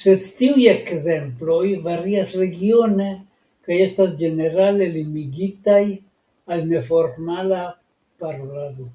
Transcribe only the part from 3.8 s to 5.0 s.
estas ĝenerale